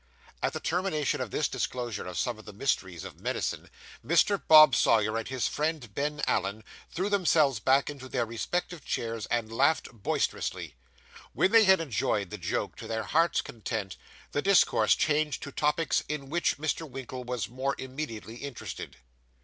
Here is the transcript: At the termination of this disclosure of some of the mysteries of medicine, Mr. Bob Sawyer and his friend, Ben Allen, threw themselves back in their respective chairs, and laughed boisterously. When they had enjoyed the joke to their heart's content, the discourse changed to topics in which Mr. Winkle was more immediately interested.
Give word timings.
At 0.41 0.53
the 0.53 0.59
termination 0.59 1.21
of 1.21 1.29
this 1.29 1.47
disclosure 1.47 2.07
of 2.07 2.17
some 2.17 2.39
of 2.39 2.45
the 2.45 2.53
mysteries 2.53 3.03
of 3.03 3.19
medicine, 3.19 3.69
Mr. 4.03 4.41
Bob 4.47 4.73
Sawyer 4.75 5.15
and 5.15 5.27
his 5.27 5.47
friend, 5.47 5.93
Ben 5.93 6.23
Allen, 6.25 6.63
threw 6.89 7.07
themselves 7.07 7.59
back 7.59 7.87
in 7.87 7.99
their 7.99 8.25
respective 8.25 8.83
chairs, 8.83 9.27
and 9.27 9.51
laughed 9.55 9.89
boisterously. 9.93 10.73
When 11.33 11.51
they 11.51 11.65
had 11.65 11.79
enjoyed 11.79 12.31
the 12.31 12.39
joke 12.39 12.75
to 12.77 12.87
their 12.87 13.03
heart's 13.03 13.41
content, 13.41 13.95
the 14.31 14.41
discourse 14.41 14.95
changed 14.95 15.43
to 15.43 15.51
topics 15.51 16.01
in 16.09 16.31
which 16.31 16.57
Mr. 16.57 16.89
Winkle 16.89 17.23
was 17.23 17.47
more 17.47 17.75
immediately 17.77 18.37
interested. 18.37 18.97